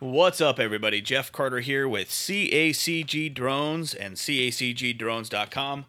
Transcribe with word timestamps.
What's 0.00 0.40
up, 0.40 0.58
everybody? 0.58 1.00
Jeff 1.00 1.30
Carter 1.30 1.60
here 1.60 1.88
with 1.88 2.08
CACG 2.08 3.32
Drones 3.32 3.94
and 3.94 4.16
CACGDrones.com. 4.16 5.84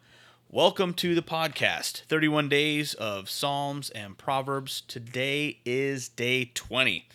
Welcome 0.48 0.94
to 0.94 1.16
the 1.16 1.22
podcast 1.22 2.02
31 2.02 2.48
Days 2.48 2.94
of 2.94 3.28
Psalms 3.28 3.90
and 3.90 4.16
Proverbs. 4.16 4.82
Today 4.82 5.58
is 5.64 6.08
day 6.08 6.52
20. 6.54 7.08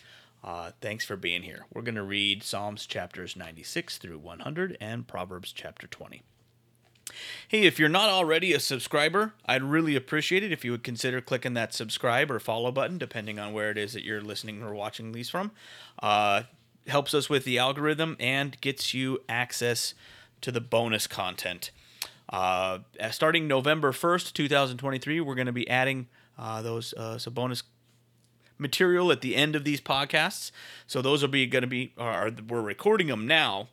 Uh, 0.44 0.72
thanks 0.82 1.06
for 1.06 1.16
being 1.16 1.44
here. 1.44 1.64
We're 1.72 1.80
going 1.80 1.94
to 1.94 2.02
read 2.02 2.42
Psalms 2.42 2.84
chapters 2.84 3.36
96 3.36 3.96
through 3.96 4.18
100 4.18 4.76
and 4.78 5.08
Proverbs 5.08 5.50
chapter 5.50 5.86
20. 5.86 6.22
Hey, 7.48 7.62
if 7.62 7.78
you're 7.78 7.88
not 7.88 8.10
already 8.10 8.52
a 8.52 8.60
subscriber, 8.60 9.32
I'd 9.46 9.62
really 9.62 9.96
appreciate 9.96 10.42
it 10.42 10.52
if 10.52 10.62
you 10.62 10.72
would 10.72 10.84
consider 10.84 11.22
clicking 11.22 11.54
that 11.54 11.72
subscribe 11.72 12.30
or 12.30 12.38
follow 12.38 12.70
button, 12.70 12.98
depending 12.98 13.38
on 13.38 13.54
where 13.54 13.70
it 13.70 13.78
is 13.78 13.94
that 13.94 14.04
you're 14.04 14.20
listening 14.20 14.62
or 14.62 14.74
watching 14.74 15.12
these 15.12 15.30
from. 15.30 15.52
Uh, 16.02 16.42
helps 16.86 17.14
us 17.14 17.28
with 17.28 17.44
the 17.44 17.58
algorithm 17.58 18.16
and 18.18 18.60
gets 18.60 18.94
you 18.94 19.20
access 19.28 19.94
to 20.40 20.50
the 20.50 20.60
bonus 20.60 21.06
content. 21.06 21.70
Uh, 22.28 22.78
starting 23.10 23.46
November 23.46 23.92
1st, 23.92 24.32
2023, 24.32 25.20
we're 25.20 25.34
going 25.34 25.46
to 25.46 25.52
be 25.52 25.68
adding 25.68 26.08
uh, 26.38 26.62
those 26.62 26.94
uh, 26.94 27.18
some 27.18 27.34
bonus 27.34 27.62
material 28.58 29.12
at 29.12 29.20
the 29.20 29.36
end 29.36 29.54
of 29.54 29.64
these 29.64 29.80
podcasts. 29.80 30.50
So 30.86 31.02
those 31.02 31.22
will 31.22 31.28
be 31.28 31.46
going 31.46 31.62
to 31.62 31.68
be, 31.68 31.92
we're 31.96 32.62
recording 32.62 33.08
them 33.08 33.26
now, 33.26 33.68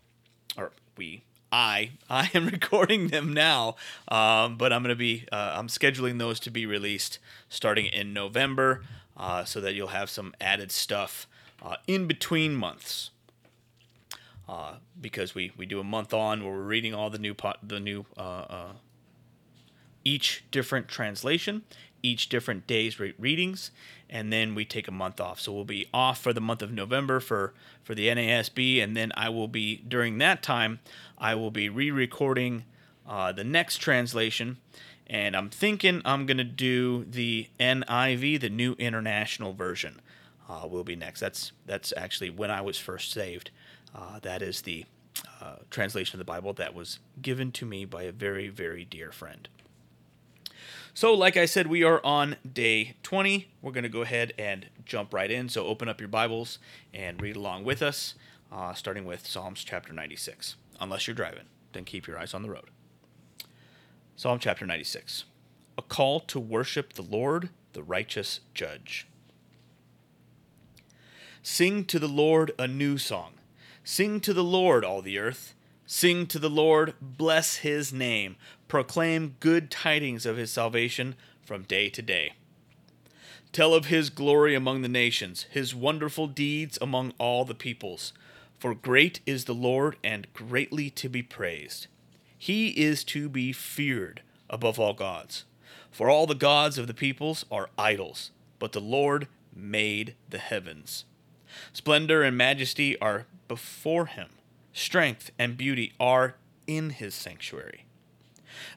or 0.57 0.71
we, 0.97 1.23
I, 1.51 1.91
I 2.09 2.29
am 2.33 2.47
recording 2.47 3.07
them 3.07 3.33
now, 3.33 3.75
um, 4.09 4.57
but 4.57 4.73
I'm 4.73 4.83
going 4.83 4.89
to 4.89 4.99
be, 4.99 5.25
uh, 5.31 5.53
I'm 5.55 5.67
scheduling 5.67 6.19
those 6.19 6.39
to 6.41 6.51
be 6.51 6.65
released 6.65 7.19
starting 7.47 7.85
in 7.85 8.13
November, 8.13 8.83
uh, 9.15 9.43
so 9.43 9.61
that 9.61 9.73
you'll 9.73 9.87
have 9.87 10.09
some 10.09 10.33
added 10.39 10.71
stuff 10.71 11.27
uh, 11.61 11.75
in 11.87 12.07
between 12.07 12.55
months. 12.55 13.11
Uh, 14.47 14.75
because 14.99 15.35
we, 15.35 15.51
we 15.57 15.65
do 15.67 15.79
a 15.79 15.83
month 15.83 16.11
on 16.11 16.43
where 16.43 16.51
we're 16.51 16.61
reading 16.63 16.91
all 16.91 17.11
the 17.11 17.19
new 17.19 17.35
the 17.61 17.79
new 17.79 18.03
uh, 18.17 18.21
uh, 18.21 18.71
each 20.03 20.43
different 20.49 20.87
translation, 20.87 21.61
each 22.01 22.29
different 22.29 22.65
day's 22.65 22.99
re- 22.99 23.13
readings, 23.19 23.69
and 24.09 24.33
then 24.33 24.55
we 24.55 24.65
take 24.65 24.87
a 24.87 24.91
month 24.91 25.21
off. 25.21 25.39
So 25.39 25.51
we'll 25.51 25.65
be 25.65 25.87
off 25.93 26.19
for 26.19 26.33
the 26.33 26.41
month 26.41 26.63
of 26.63 26.71
November 26.71 27.19
for 27.19 27.53
for 27.83 27.93
the 27.93 28.07
NASB, 28.07 28.83
and 28.83 28.97
then 28.97 29.11
I 29.15 29.29
will 29.29 29.47
be 29.47 29.77
during 29.87 30.17
that 30.17 30.41
time 30.41 30.79
I 31.17 31.35
will 31.35 31.51
be 31.51 31.69
re-recording 31.69 32.63
uh, 33.07 33.31
the 33.31 33.43
next 33.43 33.77
translation, 33.77 34.57
and 35.05 35.35
I'm 35.35 35.51
thinking 35.51 36.01
I'm 36.05 36.25
gonna 36.25 36.43
do 36.43 37.05
the 37.05 37.49
NIV, 37.59 38.41
the 38.41 38.49
New 38.49 38.73
International 38.79 39.53
Version. 39.53 40.01
Uh, 40.49 40.67
will 40.67 40.83
be 40.83 40.95
next. 40.95 41.19
That's 41.19 41.51
that's 41.67 41.93
actually 41.95 42.31
when 42.31 42.49
I 42.49 42.61
was 42.61 42.77
first 42.79 43.11
saved. 43.11 43.51
Uh, 43.93 44.19
that 44.21 44.41
is 44.41 44.61
the 44.63 44.85
uh, 45.41 45.57
translation 45.69 46.15
of 46.15 46.19
the 46.19 46.31
Bible 46.31 46.53
that 46.53 46.73
was 46.73 46.99
given 47.21 47.51
to 47.53 47.65
me 47.65 47.85
by 47.85 48.03
a 48.03 48.11
very, 48.11 48.47
very 48.47 48.85
dear 48.85 49.11
friend. 49.11 49.47
So, 50.93 51.13
like 51.13 51.37
I 51.37 51.45
said, 51.45 51.67
we 51.67 51.83
are 51.83 52.03
on 52.03 52.35
day 52.51 52.95
20. 53.03 53.47
We're 53.61 53.71
going 53.71 53.83
to 53.83 53.89
go 53.89 54.01
ahead 54.01 54.33
and 54.37 54.67
jump 54.85 55.13
right 55.13 55.31
in. 55.31 55.47
So, 55.47 55.65
open 55.65 55.87
up 55.87 56.01
your 56.01 56.09
Bibles 56.09 56.59
and 56.93 57.21
read 57.21 57.35
along 57.35 57.63
with 57.63 57.81
us, 57.81 58.15
uh, 58.51 58.73
starting 58.73 59.05
with 59.05 59.25
Psalms 59.25 59.63
chapter 59.63 59.93
96. 59.93 60.55
Unless 60.81 61.07
you're 61.07 61.15
driving, 61.15 61.45
then 61.73 61.85
keep 61.85 62.07
your 62.07 62.17
eyes 62.17 62.33
on 62.33 62.41
the 62.41 62.49
road. 62.49 62.69
Psalm 64.15 64.39
chapter 64.39 64.65
96 64.65 65.25
A 65.77 65.81
call 65.81 66.19
to 66.21 66.39
worship 66.39 66.93
the 66.93 67.01
Lord, 67.01 67.49
the 67.73 67.83
righteous 67.83 68.41
judge. 68.53 69.07
Sing 71.41 71.85
to 71.85 71.99
the 71.99 72.07
Lord 72.07 72.51
a 72.59 72.67
new 72.67 72.97
song 72.97 73.33
Sing 73.83 74.19
to 74.21 74.33
the 74.33 74.43
Lord, 74.43 74.85
all 74.85 75.01
the 75.01 75.17
earth. 75.17 75.55
Sing 75.87 76.27
to 76.27 76.37
the 76.37 76.49
Lord, 76.49 76.93
bless 77.01 77.57
his 77.57 77.91
name. 77.91 78.35
Proclaim 78.67 79.35
good 79.39 79.71
tidings 79.71 80.27
of 80.27 80.37
his 80.37 80.51
salvation 80.51 81.15
from 81.41 81.63
day 81.63 81.89
to 81.89 82.01
day. 82.03 82.33
Tell 83.51 83.73
of 83.73 83.85
his 83.85 84.11
glory 84.11 84.53
among 84.53 84.83
the 84.83 84.87
nations, 84.87 85.47
his 85.49 85.73
wonderful 85.73 86.27
deeds 86.27 86.77
among 86.79 87.13
all 87.17 87.45
the 87.45 87.55
peoples. 87.55 88.13
For 88.59 88.75
great 88.75 89.21
is 89.25 89.45
the 89.45 89.55
Lord 89.55 89.97
and 90.03 90.31
greatly 90.33 90.91
to 90.91 91.09
be 91.09 91.23
praised. 91.23 91.87
He 92.37 92.69
is 92.69 93.03
to 93.05 93.27
be 93.27 93.53
feared 93.53 94.21
above 94.51 94.79
all 94.79 94.93
gods. 94.93 95.45
For 95.89 96.11
all 96.11 96.27
the 96.27 96.35
gods 96.35 96.77
of 96.77 96.85
the 96.85 96.93
peoples 96.93 97.43
are 97.49 97.71
idols, 97.75 98.29
but 98.59 98.73
the 98.73 98.81
Lord 98.81 99.27
made 99.55 100.13
the 100.29 100.37
heavens. 100.37 101.05
Splendor 101.73 102.23
and 102.23 102.37
majesty 102.37 102.99
are 102.99 103.25
before 103.47 104.05
him. 104.05 104.29
Strength 104.73 105.31
and 105.37 105.57
beauty 105.57 105.93
are 105.99 106.35
in 106.67 106.91
his 106.91 107.15
sanctuary. 107.15 107.85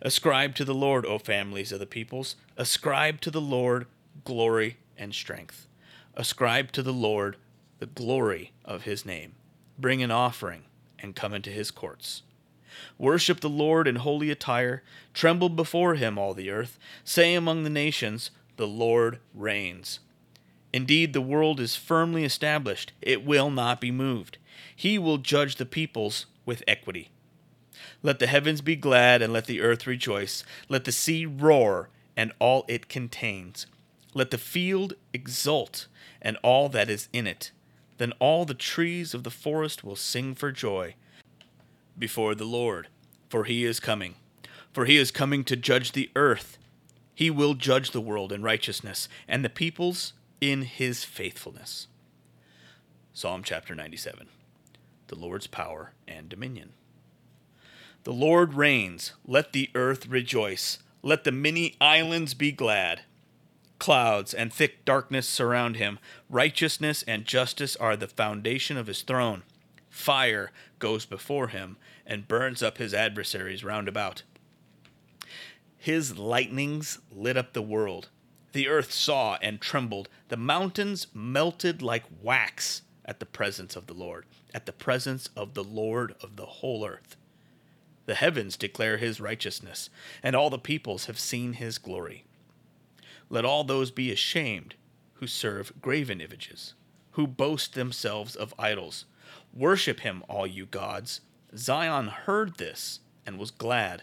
Ascribe 0.00 0.54
to 0.56 0.64
the 0.64 0.74
Lord, 0.74 1.04
O 1.06 1.18
families 1.18 1.72
of 1.72 1.80
the 1.80 1.86
peoples. 1.86 2.36
Ascribe 2.56 3.20
to 3.20 3.30
the 3.30 3.40
Lord 3.40 3.86
glory 4.24 4.76
and 4.96 5.14
strength. 5.14 5.66
Ascribe 6.14 6.72
to 6.72 6.82
the 6.82 6.92
Lord 6.92 7.36
the 7.78 7.86
glory 7.86 8.52
of 8.64 8.82
his 8.82 9.04
name. 9.04 9.34
Bring 9.78 10.02
an 10.02 10.10
offering 10.10 10.64
and 10.98 11.16
come 11.16 11.34
into 11.34 11.50
his 11.50 11.70
courts. 11.70 12.22
Worship 12.98 13.40
the 13.40 13.48
Lord 13.48 13.88
in 13.88 13.96
holy 13.96 14.30
attire. 14.30 14.82
Tremble 15.12 15.48
before 15.48 15.94
him, 15.94 16.18
all 16.18 16.34
the 16.34 16.50
earth. 16.50 16.78
Say 17.04 17.34
among 17.34 17.64
the 17.64 17.70
nations, 17.70 18.30
The 18.56 18.66
Lord 18.66 19.18
reigns. 19.34 20.00
Indeed, 20.72 21.12
the 21.12 21.20
world 21.20 21.60
is 21.60 21.76
firmly 21.76 22.24
established, 22.24 22.92
it 23.02 23.24
will 23.24 23.50
not 23.50 23.80
be 23.80 23.90
moved. 23.90 24.38
He 24.74 24.98
will 24.98 25.18
judge 25.18 25.56
the 25.56 25.66
peoples 25.66 26.26
with 26.46 26.62
equity. 26.66 27.10
Let 28.02 28.18
the 28.18 28.26
heavens 28.26 28.60
be 28.60 28.76
glad, 28.76 29.22
and 29.22 29.32
let 29.32 29.46
the 29.46 29.60
earth 29.60 29.86
rejoice. 29.86 30.44
Let 30.68 30.84
the 30.84 30.92
sea 30.92 31.26
roar, 31.26 31.90
and 32.16 32.32
all 32.38 32.64
it 32.68 32.88
contains. 32.88 33.66
Let 34.14 34.30
the 34.30 34.38
field 34.38 34.94
exult, 35.12 35.86
and 36.20 36.36
all 36.42 36.68
that 36.70 36.90
is 36.90 37.08
in 37.12 37.26
it. 37.26 37.50
Then 37.98 38.12
all 38.18 38.44
the 38.44 38.54
trees 38.54 39.14
of 39.14 39.22
the 39.22 39.30
forest 39.30 39.84
will 39.84 39.96
sing 39.96 40.34
for 40.34 40.50
joy 40.52 40.94
before 41.98 42.34
the 42.34 42.44
Lord, 42.44 42.88
for 43.28 43.44
he 43.44 43.64
is 43.64 43.78
coming. 43.78 44.14
For 44.72 44.86
he 44.86 44.96
is 44.96 45.10
coming 45.10 45.44
to 45.44 45.56
judge 45.56 45.92
the 45.92 46.10
earth. 46.16 46.58
He 47.14 47.30
will 47.30 47.54
judge 47.54 47.90
the 47.90 48.00
world 48.00 48.32
in 48.32 48.42
righteousness, 48.42 49.08
and 49.28 49.44
the 49.44 49.50
peoples 49.50 50.14
in 50.42 50.62
his 50.62 51.04
faithfulness. 51.04 51.86
Psalm 53.12 53.44
chapter 53.44 53.76
97 53.76 54.26
The 55.06 55.14
Lord's 55.14 55.46
power 55.46 55.92
and 56.08 56.28
dominion. 56.28 56.72
The 58.02 58.12
Lord 58.12 58.54
reigns. 58.54 59.12
Let 59.24 59.52
the 59.52 59.70
earth 59.76 60.08
rejoice. 60.08 60.78
Let 61.00 61.22
the 61.22 61.30
many 61.30 61.76
islands 61.80 62.34
be 62.34 62.50
glad. 62.50 63.02
Clouds 63.78 64.34
and 64.34 64.52
thick 64.52 64.84
darkness 64.84 65.28
surround 65.28 65.76
him. 65.76 66.00
Righteousness 66.28 67.04
and 67.06 67.24
justice 67.24 67.76
are 67.76 67.96
the 67.96 68.08
foundation 68.08 68.76
of 68.76 68.88
his 68.88 69.02
throne. 69.02 69.44
Fire 69.90 70.50
goes 70.80 71.06
before 71.06 71.48
him 71.48 71.76
and 72.04 72.26
burns 72.26 72.64
up 72.64 72.78
his 72.78 72.92
adversaries 72.92 73.62
round 73.62 73.86
about. 73.86 74.24
His 75.78 76.18
lightnings 76.18 76.98
lit 77.12 77.36
up 77.36 77.52
the 77.52 77.62
world. 77.62 78.08
The 78.52 78.68
earth 78.68 78.92
saw 78.92 79.38
and 79.40 79.60
trembled. 79.60 80.08
The 80.28 80.36
mountains 80.36 81.06
melted 81.14 81.82
like 81.82 82.04
wax 82.20 82.82
at 83.04 83.18
the 83.18 83.26
presence 83.26 83.76
of 83.76 83.86
the 83.86 83.94
Lord, 83.94 84.26
at 84.54 84.66
the 84.66 84.72
presence 84.72 85.28
of 85.34 85.54
the 85.54 85.64
Lord 85.64 86.14
of 86.22 86.36
the 86.36 86.46
whole 86.46 86.86
earth. 86.86 87.16
The 88.06 88.14
heavens 88.14 88.56
declare 88.56 88.98
his 88.98 89.20
righteousness, 89.20 89.88
and 90.22 90.36
all 90.36 90.50
the 90.50 90.58
peoples 90.58 91.06
have 91.06 91.18
seen 91.18 91.54
his 91.54 91.78
glory. 91.78 92.24
Let 93.30 93.44
all 93.44 93.64
those 93.64 93.90
be 93.90 94.12
ashamed 94.12 94.74
who 95.14 95.26
serve 95.26 95.72
graven 95.80 96.20
images, 96.20 96.74
who 97.12 97.26
boast 97.26 97.74
themselves 97.74 98.36
of 98.36 98.54
idols. 98.58 99.04
Worship 99.54 100.00
him, 100.00 100.22
all 100.28 100.46
you 100.46 100.66
gods. 100.66 101.20
Zion 101.56 102.08
heard 102.08 102.56
this 102.56 103.00
and 103.24 103.38
was 103.38 103.50
glad 103.50 104.02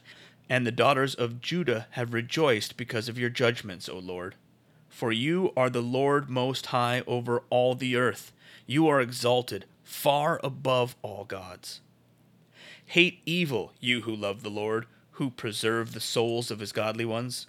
and 0.50 0.66
the 0.66 0.72
daughters 0.72 1.13
of 1.13 1.42
Judah 1.42 1.88
have 1.92 2.13
rejoiced 2.13 2.75
because 2.75 3.07
of 3.07 3.19
your 3.19 3.30
judgments, 3.30 3.88
O 3.88 4.00
Lord. 4.00 4.36
For 4.90 5.12
you 5.12 5.54
are 5.56 5.69
the 5.69 5.81
Lord 5.81 6.30
most 6.30 6.68
high 6.68 7.04
over 7.06 7.44
all 7.50 7.75
the 7.75 7.96
earth. 7.96 8.34
You 8.66 8.88
are 8.88 9.00
exalted 9.00 9.66
far 9.84 10.40
above 10.44 10.96
all 11.01 11.25
gods. 11.25 11.81
Hate 12.86 13.19
evil, 13.25 13.74
you 13.80 14.01
who 14.01 14.16
love 14.16 14.42
the 14.42 14.50
Lord, 14.50 14.88
who 15.13 15.30
preserve 15.30 15.94
the 15.94 16.00
souls 16.00 16.50
of 16.50 16.60
his 16.60 16.72
godly 16.72 17.06
ones. 17.06 17.45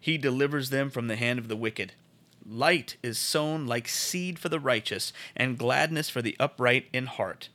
He 0.00 0.16
delivers 0.16 0.70
them 0.70 0.88
from 0.90 1.08
the 1.08 1.16
hand 1.16 1.38
of 1.38 1.48
the 1.48 1.56
wicked. 1.56 1.92
Light 2.48 2.96
is 3.02 3.18
sown 3.18 3.66
like 3.66 3.88
seed 3.88 4.38
for 4.38 4.48
the 4.48 4.60
righteous, 4.60 5.12
and 5.36 5.58
gladness 5.58 6.08
for 6.08 6.22
the 6.22 6.36
upright 6.40 6.86
in 6.92 7.06
heart. 7.06 7.48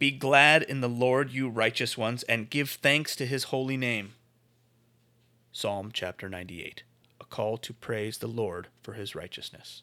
Be 0.00 0.10
glad 0.10 0.62
in 0.62 0.80
the 0.80 0.88
Lord, 0.88 1.30
you 1.30 1.50
righteous 1.50 1.98
ones, 1.98 2.22
and 2.22 2.48
give 2.48 2.70
thanks 2.70 3.14
to 3.16 3.26
his 3.26 3.44
holy 3.44 3.76
name. 3.76 4.14
Psalm 5.52 5.90
chapter 5.92 6.26
98 6.26 6.84
A 7.20 7.24
call 7.26 7.58
to 7.58 7.74
praise 7.74 8.16
the 8.16 8.26
Lord 8.26 8.68
for 8.82 8.94
his 8.94 9.14
righteousness. 9.14 9.82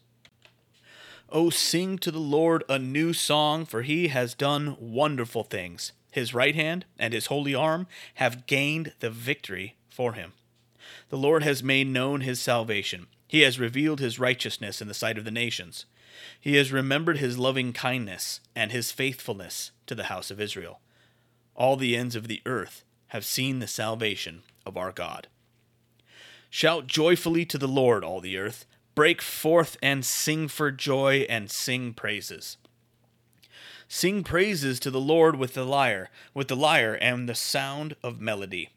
Oh, 1.29 1.51
sing 1.51 1.99
to 1.99 2.09
the 2.09 2.17
Lord 2.17 2.63
a 2.67 2.79
new 2.79 3.13
song, 3.13 3.63
for 3.63 3.83
he 3.83 4.07
has 4.07 4.33
done 4.33 4.75
wonderful 4.79 5.43
things. 5.43 5.91
His 6.11 6.33
right 6.33 6.55
hand 6.55 6.85
and 6.97 7.13
his 7.13 7.27
holy 7.27 7.53
arm 7.53 7.85
have 8.15 8.47
gained 8.47 8.93
the 8.99 9.11
victory 9.11 9.75
for 9.87 10.13
him. 10.13 10.33
The 11.09 11.17
Lord 11.17 11.43
has 11.43 11.61
made 11.61 11.87
known 11.87 12.21
his 12.21 12.39
salvation. 12.39 13.05
He 13.27 13.41
has 13.41 13.59
revealed 13.59 13.99
his 13.99 14.19
righteousness 14.19 14.81
in 14.81 14.87
the 14.87 14.95
sight 14.95 15.19
of 15.19 15.25
the 15.25 15.31
nations. 15.31 15.85
He 16.39 16.55
has 16.55 16.71
remembered 16.71 17.17
his 17.17 17.37
loving 17.37 17.73
kindness 17.73 18.39
and 18.55 18.71
his 18.71 18.91
faithfulness 18.91 19.71
to 19.85 19.95
the 19.95 20.05
house 20.05 20.31
of 20.31 20.39
Israel. 20.39 20.79
All 21.55 21.75
the 21.75 21.95
ends 21.95 22.15
of 22.15 22.27
the 22.27 22.41
earth 22.45 22.83
have 23.07 23.25
seen 23.25 23.59
the 23.59 23.67
salvation 23.67 24.43
of 24.65 24.77
our 24.77 24.91
God. 24.91 25.27
Shout 26.49 26.87
joyfully 26.87 27.45
to 27.45 27.57
the 27.57 27.67
Lord, 27.67 28.03
all 28.03 28.21
the 28.21 28.37
earth. 28.37 28.65
Break 28.95 29.21
forth 29.21 29.77
and 29.81 30.05
sing 30.05 30.47
for 30.47 30.71
joy 30.71 31.25
and 31.29 31.51
sing 31.51 31.93
praises. 31.93 32.57
Sing 33.87 34.23
praises 34.23 34.79
to 34.81 34.91
the 34.91 34.99
Lord 34.99 35.37
with 35.37 35.53
the 35.53 35.65
lyre, 35.65 36.09
with 36.33 36.47
the 36.47 36.55
lyre 36.55 36.95
and 36.95 37.29
the 37.29 37.35
sound 37.35 37.95
of 38.03 38.19
melody. 38.19 38.69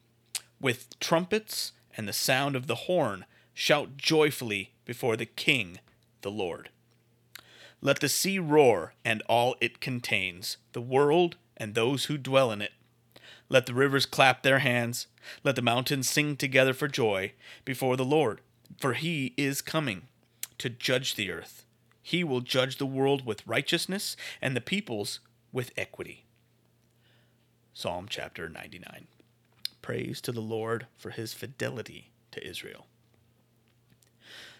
With 0.60 0.98
trumpets 1.00 1.72
and 1.96 2.06
the 2.06 2.12
sound 2.12 2.54
of 2.54 2.66
the 2.66 2.86
horn, 2.86 3.24
shout 3.54 3.96
joyfully 3.96 4.72
before 4.84 5.16
the 5.16 5.26
King, 5.26 5.80
the 6.22 6.30
Lord. 6.30 6.70
Let 7.82 8.00
the 8.00 8.08
sea 8.08 8.38
roar 8.38 8.94
and 9.04 9.22
all 9.28 9.56
it 9.60 9.80
contains, 9.80 10.58
the 10.72 10.80
world 10.80 11.36
and 11.56 11.74
those 11.74 12.06
who 12.06 12.18
dwell 12.18 12.52
in 12.52 12.60
it. 12.60 12.72
Let 13.48 13.66
the 13.66 13.74
rivers 13.74 14.06
clap 14.06 14.42
their 14.42 14.60
hands. 14.60 15.06
Let 15.42 15.56
the 15.56 15.62
mountains 15.62 16.08
sing 16.08 16.36
together 16.36 16.72
for 16.72 16.88
joy 16.88 17.32
before 17.64 17.96
the 17.96 18.04
Lord, 18.04 18.40
for 18.78 18.92
he 18.92 19.34
is 19.36 19.60
coming 19.60 20.02
to 20.58 20.68
judge 20.68 21.14
the 21.14 21.30
earth. 21.30 21.64
He 22.02 22.22
will 22.22 22.40
judge 22.40 22.76
the 22.76 22.86
world 22.86 23.26
with 23.26 23.46
righteousness 23.46 24.16
and 24.40 24.54
the 24.54 24.60
peoples 24.60 25.20
with 25.52 25.72
equity. 25.76 26.24
Psalm 27.72 28.06
chapter 28.08 28.48
99. 28.48 29.06
Praise 29.80 30.20
to 30.20 30.32
the 30.32 30.40
Lord 30.40 30.86
for 30.96 31.10
his 31.10 31.32
fidelity 31.32 32.10
to 32.30 32.46
Israel. 32.46 32.86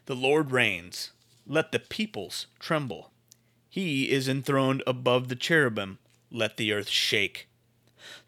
The 0.06 0.16
Lord 0.16 0.50
reigns. 0.50 1.12
Let 1.52 1.72
the 1.72 1.80
peoples 1.80 2.46
tremble. 2.60 3.10
He 3.68 4.08
is 4.08 4.28
enthroned 4.28 4.84
above 4.86 5.26
the 5.26 5.34
cherubim. 5.34 5.98
Let 6.30 6.56
the 6.56 6.72
earth 6.72 6.88
shake. 6.88 7.48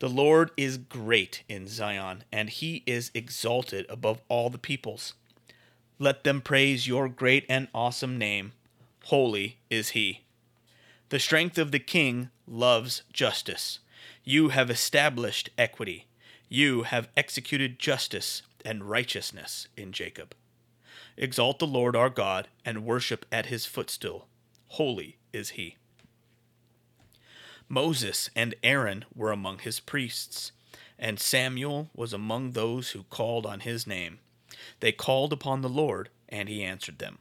The 0.00 0.08
Lord 0.08 0.50
is 0.56 0.76
great 0.76 1.44
in 1.48 1.68
Zion, 1.68 2.24
and 2.32 2.50
he 2.50 2.82
is 2.84 3.12
exalted 3.14 3.86
above 3.88 4.22
all 4.28 4.50
the 4.50 4.58
peoples. 4.58 5.14
Let 6.00 6.24
them 6.24 6.40
praise 6.40 6.88
your 6.88 7.08
great 7.08 7.46
and 7.48 7.68
awesome 7.72 8.18
name. 8.18 8.54
Holy 9.04 9.58
is 9.70 9.90
he. 9.90 10.22
The 11.10 11.20
strength 11.20 11.58
of 11.58 11.70
the 11.70 11.78
king 11.78 12.30
loves 12.48 13.04
justice. 13.12 13.78
You 14.24 14.48
have 14.48 14.68
established 14.68 15.48
equity. 15.56 16.06
You 16.48 16.82
have 16.82 17.08
executed 17.16 17.78
justice 17.78 18.42
and 18.64 18.90
righteousness 18.90 19.68
in 19.76 19.92
Jacob. 19.92 20.34
Exalt 21.16 21.58
the 21.58 21.66
Lord 21.66 21.94
our 21.94 22.10
God 22.10 22.48
and 22.64 22.84
worship 22.84 23.26
at 23.30 23.46
his 23.46 23.66
footstool. 23.66 24.26
Holy 24.68 25.18
is 25.32 25.50
he. 25.50 25.76
Moses 27.68 28.30
and 28.36 28.54
Aaron 28.62 29.04
were 29.14 29.32
among 29.32 29.58
his 29.58 29.80
priests, 29.80 30.52
and 30.98 31.18
Samuel 31.18 31.90
was 31.94 32.12
among 32.12 32.50
those 32.50 32.90
who 32.90 33.04
called 33.04 33.46
on 33.46 33.60
his 33.60 33.86
name. 33.86 34.18
They 34.80 34.92
called 34.92 35.32
upon 35.32 35.62
the 35.62 35.68
Lord, 35.68 36.10
and 36.28 36.48
he 36.48 36.62
answered 36.62 36.98
them. 36.98 37.18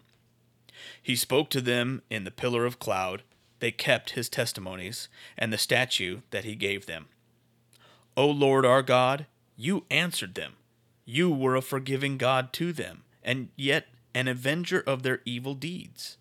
He 1.02 1.16
spoke 1.16 1.50
to 1.52 1.62
them 1.62 2.02
in 2.10 2.24
the 2.24 2.32
pillar 2.32 2.66
of 2.66 2.80
cloud. 2.80 3.24
They 3.60 3.72
kept 3.72 4.12
his 4.12 4.30
testimonies 4.30 5.08
and 5.38 5.54
the 5.54 5.58
statute 5.58 6.22
that 6.32 6.44
he 6.44 6.56
gave 6.56 6.86
them. 6.86 7.08
O 8.18 8.28
Lord 8.28 8.66
our 8.66 8.82
God, 8.82 9.28
you 9.56 9.86
answered 9.90 10.36
them. 10.36 10.54
You 11.06 11.32
were 11.32 11.56
a 11.56 11.62
forgiving 11.62 12.18
God 12.18 12.52
to 12.54 12.74
them, 12.74 13.04
and 13.24 13.50
yet 13.56 13.88
an 14.14 14.28
avenger 14.28 14.80
of 14.80 15.04
their 15.04 15.22
evil 15.26 15.54
deeds. 15.54 16.18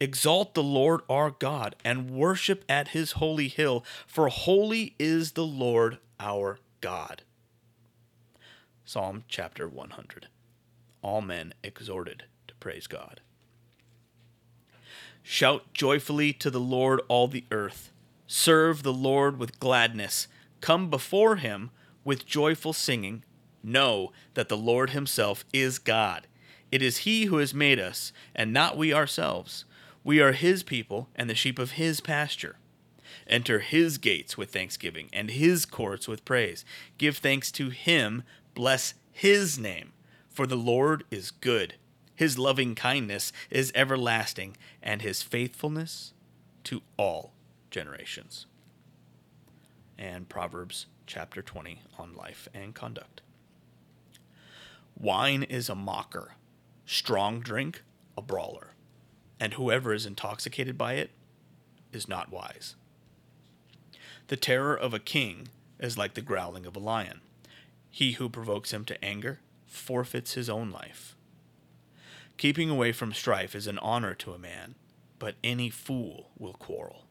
Exalt 0.00 0.54
the 0.54 0.62
Lord 0.62 1.02
our 1.08 1.30
God 1.30 1.76
and 1.84 2.10
worship 2.10 2.64
at 2.68 2.88
his 2.88 3.12
holy 3.12 3.48
hill, 3.48 3.84
for 4.06 4.28
holy 4.28 4.94
is 4.98 5.32
the 5.32 5.46
Lord 5.46 5.98
our 6.18 6.58
God. 6.80 7.22
Psalm 8.84 9.24
chapter 9.28 9.68
100. 9.68 10.28
All 11.00 11.20
men 11.20 11.54
exhorted 11.62 12.24
to 12.48 12.54
praise 12.56 12.86
God. 12.86 13.20
Shout 15.22 15.72
joyfully 15.72 16.32
to 16.34 16.50
the 16.50 16.60
Lord, 16.60 17.00
all 17.08 17.28
the 17.28 17.46
earth. 17.50 17.92
Serve 18.26 18.82
the 18.82 18.92
Lord 18.92 19.38
with 19.38 19.58
gladness. 19.58 20.28
Come 20.60 20.90
before 20.90 21.36
him 21.36 21.70
with 22.04 22.26
joyful 22.26 22.72
singing. 22.72 23.24
Know 23.64 24.12
that 24.34 24.50
the 24.50 24.58
Lord 24.58 24.90
himself 24.90 25.44
is 25.52 25.78
God. 25.78 26.26
It 26.70 26.82
is 26.82 26.98
he 26.98 27.24
who 27.24 27.38
has 27.38 27.54
made 27.54 27.80
us, 27.80 28.12
and 28.34 28.52
not 28.52 28.76
we 28.76 28.92
ourselves. 28.92 29.64
We 30.04 30.20
are 30.20 30.32
his 30.32 30.62
people 30.62 31.08
and 31.16 31.30
the 31.30 31.34
sheep 31.34 31.58
of 31.58 31.72
his 31.72 32.00
pasture. 32.02 32.56
Enter 33.26 33.60
his 33.60 33.96
gates 33.96 34.36
with 34.36 34.52
thanksgiving 34.52 35.08
and 35.12 35.30
his 35.30 35.64
courts 35.64 36.06
with 36.06 36.26
praise. 36.26 36.64
Give 36.98 37.16
thanks 37.16 37.50
to 37.52 37.70
him, 37.70 38.22
bless 38.54 38.92
his 39.10 39.58
name, 39.58 39.92
for 40.28 40.46
the 40.46 40.56
Lord 40.56 41.04
is 41.10 41.30
good. 41.30 41.76
His 42.14 42.38
loving 42.38 42.74
kindness 42.74 43.32
is 43.50 43.72
everlasting, 43.74 44.56
and 44.82 45.00
his 45.00 45.22
faithfulness 45.22 46.12
to 46.64 46.82
all 46.98 47.32
generations. 47.70 48.46
And 49.98 50.28
Proverbs 50.28 50.86
chapter 51.06 51.40
20 51.40 51.82
on 51.98 52.14
life 52.14 52.46
and 52.52 52.74
conduct. 52.74 53.22
Wine 54.98 55.42
is 55.42 55.68
a 55.68 55.74
mocker, 55.74 56.34
strong 56.86 57.40
drink 57.40 57.82
a 58.16 58.22
brawler 58.22 58.74
and 59.40 59.54
whoever 59.54 59.92
is 59.92 60.06
intoxicated 60.06 60.78
by 60.78 60.94
it 60.94 61.10
is 61.92 62.08
not 62.08 62.32
wise. 62.32 62.76
The 64.28 64.36
terror 64.36 64.74
of 64.74 64.94
a 64.94 64.98
king 64.98 65.48
is 65.78 65.98
like 65.98 66.14
the 66.14 66.22
growling 66.22 66.66
of 66.66 66.76
a 66.76 66.80
lion. 66.80 67.20
He 67.90 68.12
who 68.12 68.28
provokes 68.28 68.72
him 68.72 68.84
to 68.86 69.04
anger 69.04 69.40
forfeits 69.66 70.34
his 70.34 70.48
own 70.48 70.70
life. 70.70 71.14
Keeping 72.36 72.70
away 72.70 72.92
from 72.92 73.12
strife 73.12 73.54
is 73.54 73.66
an 73.66 73.78
honor 73.80 74.14
to 74.14 74.32
a 74.32 74.38
man, 74.38 74.74
but 75.18 75.36
any 75.44 75.70
fool 75.70 76.30
will 76.38 76.54
quarrel. 76.54 77.04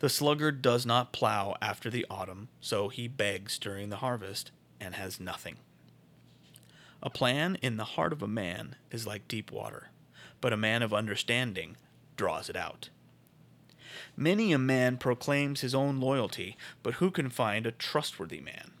The 0.00 0.08
sluggard 0.08 0.60
does 0.60 0.84
not 0.84 1.12
plow 1.12 1.56
after 1.62 1.88
the 1.88 2.04
autumn, 2.10 2.48
so 2.60 2.88
he 2.88 3.08
begs 3.08 3.58
during 3.58 3.88
the 3.88 3.96
harvest 3.96 4.50
and 4.78 4.94
has 4.94 5.18
nothing. 5.18 5.56
A 7.06 7.10
plan 7.10 7.56
in 7.62 7.78
the 7.78 7.84
heart 7.84 8.12
of 8.12 8.22
a 8.22 8.28
man 8.28 8.74
is 8.90 9.06
like 9.06 9.28
deep 9.28 9.50
water 9.50 9.90
but 10.40 10.52
a 10.52 10.56
man 10.56 10.82
of 10.82 10.94
understanding 10.94 11.76
draws 12.16 12.48
it 12.48 12.56
out. 12.56 12.88
Many 14.16 14.52
a 14.52 14.58
man 14.58 14.96
proclaims 14.96 15.60
his 15.60 15.74
own 15.74 16.00
loyalty, 16.00 16.56
but 16.82 16.94
who 16.94 17.10
can 17.10 17.30
find 17.30 17.66
a 17.66 17.72
trustworthy 17.72 18.40
man? 18.40 18.72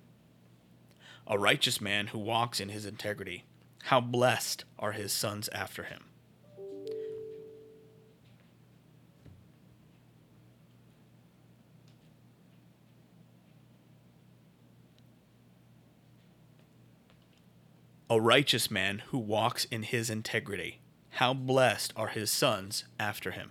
A 1.26 1.38
righteous 1.38 1.80
man 1.80 2.08
who 2.08 2.18
walks 2.18 2.60
in 2.60 2.68
his 2.68 2.86
integrity, 2.86 3.44
how 3.84 4.00
blessed 4.00 4.64
are 4.78 4.92
his 4.92 5.12
sons 5.12 5.48
after 5.52 5.84
him. 5.84 6.04
A 18.08 18.20
righteous 18.20 18.70
man 18.70 19.02
who 19.08 19.18
walks 19.18 19.64
in 19.64 19.82
his 19.82 20.10
integrity, 20.10 20.78
how 21.10 21.34
blessed 21.34 21.92
are 21.96 22.06
his 22.06 22.30
sons 22.30 22.84
after 23.00 23.32
him. 23.32 23.50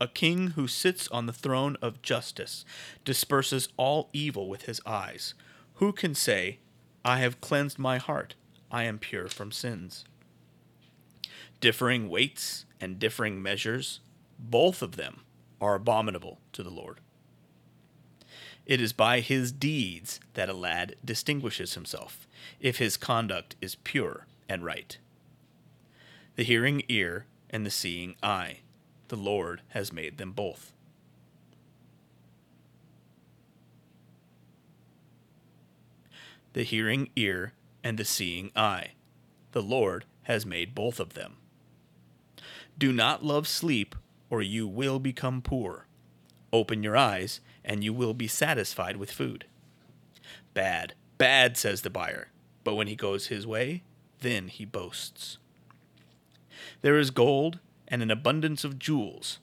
A 0.00 0.06
king 0.06 0.48
who 0.48 0.68
sits 0.68 1.08
on 1.08 1.26
the 1.26 1.32
throne 1.32 1.76
of 1.82 2.02
justice 2.02 2.64
disperses 3.04 3.68
all 3.76 4.10
evil 4.12 4.48
with 4.48 4.66
his 4.66 4.80
eyes. 4.86 5.34
Who 5.74 5.92
can 5.92 6.14
say, 6.14 6.60
I 7.04 7.18
have 7.18 7.40
cleansed 7.40 7.80
my 7.80 7.98
heart, 7.98 8.36
I 8.70 8.84
am 8.84 9.00
pure 9.00 9.26
from 9.26 9.50
sins? 9.50 10.04
Differing 11.60 12.08
weights 12.08 12.64
and 12.80 13.00
differing 13.00 13.42
measures, 13.42 13.98
both 14.38 14.82
of 14.82 14.94
them 14.94 15.22
are 15.60 15.74
abominable 15.74 16.38
to 16.52 16.62
the 16.62 16.70
Lord. 16.70 17.00
It 18.64 18.80
is 18.80 18.92
by 18.92 19.20
his 19.20 19.52
deeds 19.52 20.20
that 20.34 20.48
a 20.48 20.54
lad 20.54 20.96
distinguishes 21.04 21.74
himself, 21.74 22.26
if 22.60 22.78
his 22.78 22.96
conduct 22.96 23.56
is 23.60 23.74
pure 23.76 24.26
and 24.48 24.64
right 24.64 24.98
the 26.36 26.44
hearing 26.44 26.82
ear, 26.88 27.26
and 27.50 27.66
the 27.66 27.70
seeing 27.70 28.16
eye. 28.22 28.60
The 29.08 29.16
Lord 29.16 29.60
has 29.68 29.92
made 29.92 30.16
them 30.16 30.32
both. 30.32 30.72
The 36.54 36.62
hearing 36.62 37.10
ear 37.16 37.52
and 37.84 37.98
the 37.98 38.04
seeing 38.04 38.50
eye. 38.56 38.92
The 39.52 39.62
Lord 39.62 40.06
has 40.22 40.46
made 40.46 40.74
both 40.74 40.98
of 40.98 41.12
them. 41.12 41.36
Do 42.78 42.92
not 42.92 43.22
love 43.22 43.46
sleep, 43.46 43.94
or 44.30 44.40
you 44.40 44.66
will 44.66 44.98
become 44.98 45.42
poor. 45.42 45.86
Open 46.52 46.82
your 46.82 46.96
eyes, 46.96 47.40
and 47.64 47.82
you 47.82 47.92
will 47.92 48.14
be 48.14 48.28
satisfied 48.28 48.96
with 48.96 49.10
food. 49.10 49.46
Bad, 50.54 50.94
bad, 51.16 51.56
says 51.56 51.82
the 51.82 51.90
buyer, 51.90 52.28
but 52.64 52.74
when 52.74 52.86
he 52.86 52.96
goes 52.96 53.28
his 53.28 53.46
way, 53.46 53.82
then 54.20 54.48
he 54.48 54.64
boasts. 54.64 55.38
There 56.82 56.98
is 56.98 57.10
gold 57.10 57.58
and 57.88 58.02
an 58.02 58.10
abundance 58.10 58.64
of 58.64 58.78
jewels, 58.78 59.38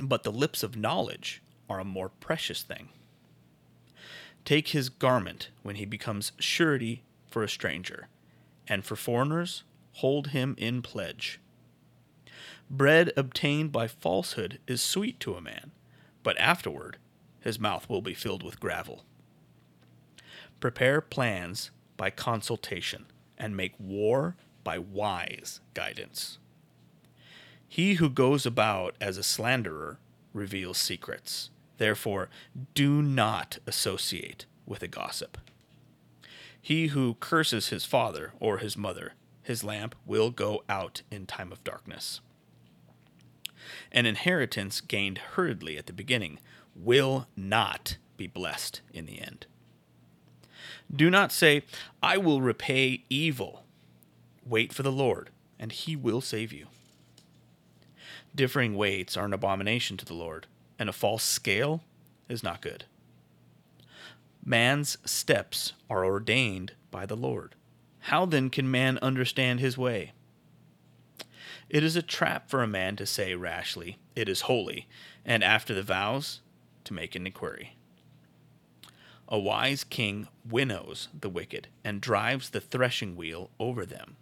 but 0.00 0.22
the 0.22 0.32
lips 0.32 0.62
of 0.62 0.76
knowledge 0.76 1.42
are 1.68 1.80
a 1.80 1.84
more 1.84 2.08
precious 2.08 2.62
thing. 2.62 2.88
Take 4.44 4.68
his 4.68 4.88
garment 4.88 5.50
when 5.62 5.76
he 5.76 5.84
becomes 5.84 6.32
surety 6.38 7.02
for 7.28 7.42
a 7.42 7.48
stranger, 7.48 8.08
and 8.66 8.84
for 8.84 8.96
foreigners, 8.96 9.62
hold 9.94 10.28
him 10.28 10.54
in 10.58 10.82
pledge. 10.82 11.40
Bread 12.70 13.12
obtained 13.16 13.72
by 13.72 13.88
falsehood 13.88 14.58
is 14.66 14.80
sweet 14.80 15.20
to 15.20 15.34
a 15.34 15.40
man, 15.40 15.72
but 16.22 16.38
afterward 16.38 16.98
his 17.40 17.58
mouth 17.58 17.88
will 17.88 18.02
be 18.02 18.14
filled 18.14 18.42
with 18.42 18.60
gravel. 18.60 19.04
Prepare 20.60 21.00
plans 21.00 21.70
by 21.96 22.10
consultation, 22.10 23.06
and 23.36 23.56
make 23.56 23.74
war 23.78 24.36
by 24.64 24.78
wise 24.78 25.60
guidance. 25.74 26.38
He 27.68 27.94
who 27.94 28.10
goes 28.10 28.44
about 28.44 28.94
as 29.00 29.16
a 29.16 29.22
slanderer 29.22 29.98
reveals 30.32 30.78
secrets. 30.78 31.50
Therefore, 31.78 32.28
do 32.74 33.00
not 33.00 33.58
associate 33.66 34.46
with 34.66 34.82
a 34.82 34.88
gossip. 34.88 35.38
He 36.60 36.88
who 36.88 37.14
curses 37.20 37.68
his 37.68 37.84
father 37.84 38.32
or 38.40 38.58
his 38.58 38.76
mother, 38.76 39.14
his 39.42 39.64
lamp 39.64 39.94
will 40.04 40.30
go 40.30 40.62
out 40.68 41.02
in 41.10 41.26
time 41.26 41.52
of 41.52 41.64
darkness. 41.64 42.20
An 43.92 44.06
inheritance 44.06 44.80
gained 44.80 45.18
hurriedly 45.18 45.76
at 45.78 45.86
the 45.86 45.92
beginning 45.92 46.38
will 46.74 47.26
not 47.36 47.96
be 48.16 48.26
blessed 48.26 48.80
in 48.92 49.06
the 49.06 49.20
end. 49.20 49.46
Do 50.94 51.10
not 51.10 51.32
say, 51.32 51.62
I 52.02 52.16
will 52.18 52.42
repay 52.42 53.04
evil. 53.08 53.64
Wait 54.44 54.72
for 54.72 54.82
the 54.82 54.92
Lord, 54.92 55.30
and 55.58 55.70
he 55.70 55.94
will 55.94 56.20
save 56.20 56.52
you. 56.52 56.66
Differing 58.34 58.74
weights 58.74 59.16
are 59.16 59.24
an 59.24 59.32
abomination 59.32 59.96
to 59.96 60.04
the 60.04 60.14
Lord, 60.14 60.46
and 60.78 60.88
a 60.88 60.92
false 60.92 61.22
scale 61.22 61.82
is 62.28 62.42
not 62.42 62.60
good. 62.60 62.84
Man's 64.44 64.96
steps 65.04 65.74
are 65.88 66.04
ordained 66.04 66.72
by 66.90 67.06
the 67.06 67.16
Lord. 67.16 67.54
How 68.04 68.24
then 68.24 68.50
can 68.50 68.70
man 68.70 68.98
understand 69.02 69.60
his 69.60 69.76
way? 69.76 70.12
It 71.70 71.84
is 71.84 71.94
a 71.94 72.02
trap 72.02 72.50
for 72.50 72.64
a 72.64 72.66
man 72.66 72.96
to 72.96 73.06
say 73.06 73.36
rashly, 73.36 73.98
It 74.16 74.28
is 74.28 74.42
holy, 74.42 74.88
and 75.24 75.44
after 75.44 75.72
the 75.72 75.84
vows, 75.84 76.40
to 76.82 76.92
make 76.92 77.14
an 77.14 77.28
inquiry. 77.28 77.76
A 79.28 79.38
wise 79.38 79.84
king 79.84 80.26
winnows 80.44 81.06
the 81.18 81.28
wicked 81.28 81.68
and 81.84 82.00
drives 82.00 82.50
the 82.50 82.60
threshing 82.60 83.14
wheel 83.14 83.50
over 83.60 83.86
them. 83.86 84.16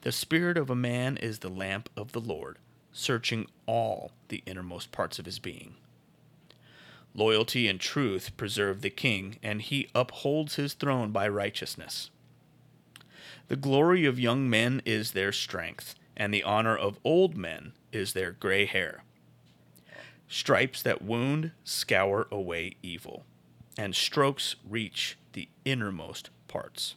The 0.00 0.10
spirit 0.10 0.56
of 0.56 0.68
a 0.68 0.74
man 0.74 1.16
is 1.16 1.38
the 1.38 1.48
lamp 1.48 1.88
of 1.96 2.10
the 2.10 2.20
Lord, 2.20 2.58
searching 2.92 3.46
all 3.66 4.10
the 4.26 4.42
innermost 4.46 4.90
parts 4.90 5.20
of 5.20 5.26
his 5.26 5.38
being. 5.38 5.76
Loyalty 7.14 7.68
and 7.68 7.78
truth 7.78 8.36
preserve 8.36 8.80
the 8.80 8.90
king, 8.90 9.38
and 9.44 9.62
he 9.62 9.88
upholds 9.94 10.56
his 10.56 10.74
throne 10.74 11.12
by 11.12 11.28
righteousness. 11.28 12.10
The 13.46 13.54
glory 13.54 14.04
of 14.04 14.18
young 14.18 14.50
men 14.50 14.82
is 14.84 15.12
their 15.12 15.30
strength, 15.30 15.94
and 16.16 16.32
the 16.32 16.42
honor 16.42 16.76
of 16.76 16.98
old 17.04 17.36
men 17.36 17.72
is 17.92 18.12
their 18.12 18.32
gray 18.32 18.64
hair. 18.66 19.02
Stripes 20.28 20.82
that 20.82 21.02
wound 21.02 21.52
scour 21.64 22.26
away 22.30 22.76
evil, 22.82 23.24
and 23.78 23.94
strokes 23.94 24.56
reach 24.68 25.16
the 25.34 25.48
innermost 25.64 26.30
parts. 26.48 26.96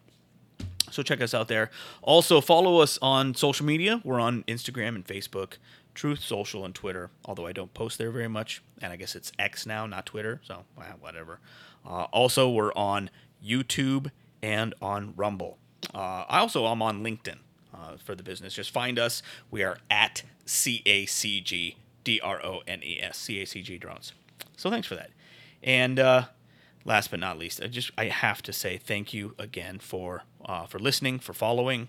So 0.90 1.02
check 1.02 1.20
us 1.20 1.34
out 1.34 1.48
there. 1.48 1.70
Also, 2.02 2.40
follow 2.40 2.78
us 2.78 2.98
on 3.00 3.34
social 3.34 3.66
media. 3.66 4.00
We're 4.04 4.20
on 4.20 4.44
Instagram 4.44 4.94
and 4.94 5.04
Facebook, 5.04 5.54
Truth 5.94 6.20
Social 6.20 6.64
and 6.64 6.74
Twitter, 6.74 7.10
although 7.24 7.46
I 7.46 7.52
don't 7.52 7.72
post 7.74 7.98
there 7.98 8.10
very 8.10 8.28
much. 8.28 8.62
And 8.80 8.92
I 8.92 8.96
guess 8.96 9.16
it's 9.16 9.32
X 9.38 9.66
now, 9.66 9.86
not 9.86 10.06
Twitter. 10.06 10.40
So, 10.44 10.64
whatever. 11.00 11.40
Uh, 11.84 12.04
also, 12.12 12.50
we're 12.50 12.72
on 12.74 13.10
YouTube 13.44 14.10
and 14.42 14.74
on 14.80 15.14
Rumble. 15.16 15.58
Uh, 15.92 16.24
I 16.28 16.38
also 16.38 16.66
am 16.66 16.82
on 16.82 17.02
LinkedIn 17.02 17.38
uh, 17.74 17.96
for 18.02 18.14
the 18.14 18.22
business. 18.22 18.54
Just 18.54 18.70
find 18.70 18.98
us. 18.98 19.22
We 19.50 19.62
are 19.62 19.78
at 19.90 20.22
C 20.46 20.82
A 20.86 21.06
C 21.06 21.40
G 21.40 21.76
D 22.04 22.20
R 22.20 22.44
O 22.44 22.62
N 22.66 22.80
E 22.84 23.00
S, 23.02 23.18
C 23.18 23.42
A 23.42 23.46
C 23.46 23.62
G 23.62 23.78
Drones. 23.78 24.12
So 24.56 24.70
thanks 24.70 24.86
for 24.86 24.94
that. 24.94 25.10
And 25.62 25.98
uh, 25.98 26.26
last 26.84 27.10
but 27.10 27.20
not 27.20 27.38
least, 27.38 27.60
I 27.62 27.66
just 27.66 27.90
I 27.98 28.06
have 28.06 28.42
to 28.42 28.52
say 28.52 28.76
thank 28.78 29.12
you 29.12 29.34
again 29.38 29.78
for 29.78 30.22
uh, 30.44 30.66
for 30.66 30.78
listening, 30.78 31.18
for 31.18 31.32
following. 31.32 31.88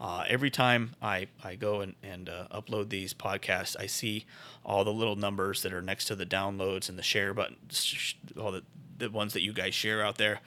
Uh, 0.00 0.24
every 0.26 0.50
time 0.50 0.96
I, 1.00 1.28
I 1.44 1.54
go 1.54 1.80
and, 1.80 1.94
and 2.02 2.28
uh, 2.28 2.48
upload 2.50 2.88
these 2.88 3.14
podcasts, 3.14 3.76
I 3.78 3.86
see 3.86 4.26
all 4.64 4.82
the 4.82 4.92
little 4.92 5.14
numbers 5.14 5.62
that 5.62 5.72
are 5.72 5.80
next 5.80 6.06
to 6.06 6.16
the 6.16 6.26
downloads 6.26 6.88
and 6.88 6.98
the 6.98 7.04
share 7.04 7.32
buttons, 7.32 8.16
all 8.36 8.50
the, 8.50 8.64
the 8.98 9.10
ones 9.10 9.32
that 9.34 9.42
you 9.42 9.52
guys 9.52 9.76
share 9.76 10.04
out 10.04 10.18
there. 10.18 10.40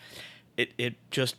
It, 0.57 0.73
it 0.77 0.95
just, 1.09 1.37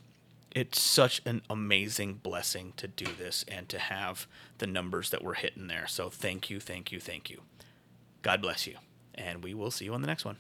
it's 0.57 0.81
such 0.81 1.21
an 1.27 1.43
amazing 1.51 2.15
blessing 2.15 2.73
to 2.79 2.89
do 2.89 3.05
this 3.19 3.45
and 3.47 3.69
to 3.69 3.79
have 3.79 4.27
the 4.57 4.67
numbers 4.67 5.11
that 5.11 5.23
we're 5.23 5.35
hitting 5.35 5.67
there. 5.67 5.87
So 5.87 6.09
thank 6.09 6.49
you, 6.49 6.61
thank 6.61 6.91
you, 6.91 6.99
thank 6.99 7.29
you. 7.29 7.43
God 8.23 8.41
bless 8.41 8.67
you 8.67 8.77
And 9.15 9.45
we 9.45 9.55
will 9.55 9.71
see 9.71 9.85
you 9.85 9.95
on 9.95 10.01
the 10.01 10.07
next 10.07 10.25
one. 10.25 10.39